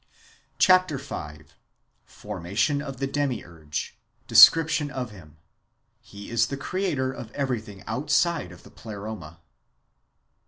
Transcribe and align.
Chap. 0.57 0.89
v.— 0.89 1.43
Formation 2.07 2.81
of 2.81 2.97
the 2.97 3.05
Demiurge; 3.05 3.99
descrij^tion 4.27 4.89
of 4.89 5.11
Jam. 5.11 5.37
He 6.01 6.31
is 6.31 6.47
the 6.47 6.57
creator 6.57 7.13
of 7.13 7.29
everything 7.33 7.83
outside 7.85 8.51
of 8.51 8.63
the 8.63 8.71
Pleroma. 8.71 9.41